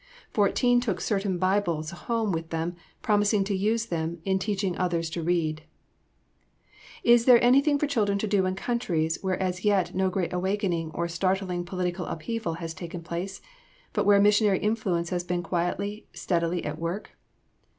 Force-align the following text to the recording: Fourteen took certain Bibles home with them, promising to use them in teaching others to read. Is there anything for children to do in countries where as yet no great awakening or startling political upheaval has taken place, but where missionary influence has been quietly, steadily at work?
Fourteen 0.31 0.81
took 0.81 0.99
certain 0.99 1.37
Bibles 1.37 1.91
home 1.91 2.31
with 2.31 2.49
them, 2.49 2.75
promising 3.03 3.43
to 3.43 3.55
use 3.55 3.85
them 3.85 4.19
in 4.25 4.39
teaching 4.39 4.75
others 4.75 5.11
to 5.11 5.21
read. 5.21 5.61
Is 7.03 7.25
there 7.25 7.39
anything 7.43 7.77
for 7.77 7.85
children 7.85 8.17
to 8.17 8.25
do 8.25 8.47
in 8.47 8.55
countries 8.55 9.19
where 9.21 9.39
as 9.39 9.63
yet 9.63 9.93
no 9.93 10.09
great 10.09 10.33
awakening 10.33 10.89
or 10.95 11.07
startling 11.07 11.65
political 11.65 12.07
upheaval 12.07 12.53
has 12.55 12.73
taken 12.73 13.03
place, 13.03 13.41
but 13.93 14.07
where 14.07 14.19
missionary 14.19 14.57
influence 14.57 15.11
has 15.11 15.23
been 15.23 15.43
quietly, 15.43 16.07
steadily 16.13 16.65
at 16.65 16.79
work? 16.79 17.11